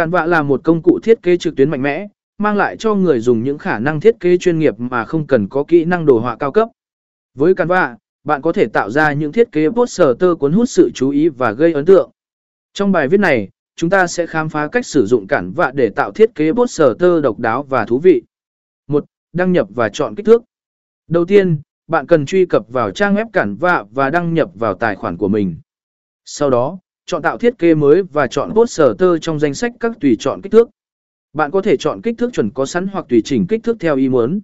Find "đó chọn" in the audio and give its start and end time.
26.50-27.22